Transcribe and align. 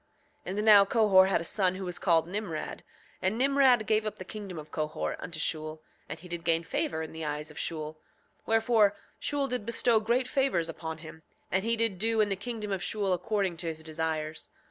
7:22 0.47 0.57
And 0.57 0.65
now 0.65 0.83
Cohor 0.83 1.27
had 1.27 1.41
a 1.41 1.43
son 1.43 1.75
who 1.75 1.85
was 1.85 1.99
called 1.99 2.27
Nimrod; 2.27 2.83
and 3.21 3.37
Nimrod 3.37 3.85
gave 3.85 4.03
up 4.07 4.15
the 4.15 4.25
kingdom 4.25 4.57
of 4.57 4.71
Cohor 4.71 5.15
unto 5.19 5.39
Shule, 5.39 5.83
and 6.09 6.19
he 6.19 6.27
did 6.27 6.43
gain 6.43 6.63
favor 6.63 7.03
in 7.03 7.11
the 7.11 7.23
eyes 7.23 7.51
of 7.51 7.59
Shule; 7.59 7.99
wherefore 8.47 8.95
Shule 9.19 9.47
did 9.47 9.63
bestow 9.63 9.99
great 9.99 10.27
favors 10.27 10.69
upon 10.69 10.97
him, 11.05 11.21
and 11.51 11.63
he 11.63 11.75
did 11.75 11.99
do 11.99 12.19
in 12.19 12.29
the 12.29 12.35
kingdom 12.35 12.71
of 12.71 12.81
Shule 12.81 13.13
according 13.13 13.57
to 13.57 13.67
his 13.67 13.83
desires. 13.83 14.49